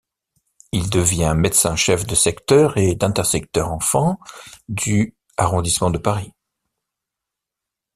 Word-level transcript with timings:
Il 0.71 0.89
devient 0.89 1.35
médecin 1.37 1.75
chef 1.75 2.07
de 2.07 2.15
secteur 2.15 2.75
et 2.75 2.95
d'intersecteur 2.95 3.71
enfants, 3.71 4.19
du 4.67 5.15
arrondissement 5.37 5.91
de 5.91 5.99
Paris. 5.99 6.31